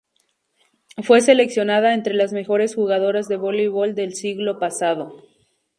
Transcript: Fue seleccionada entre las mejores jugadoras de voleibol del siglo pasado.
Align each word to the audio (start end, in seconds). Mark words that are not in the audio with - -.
Fue 1.03 1.21
seleccionada 1.21 1.93
entre 1.93 2.15
las 2.15 2.33
mejores 2.33 2.73
jugadoras 2.73 3.27
de 3.27 3.37
voleibol 3.37 3.93
del 3.93 4.15
siglo 4.15 4.57
pasado. 4.57 5.21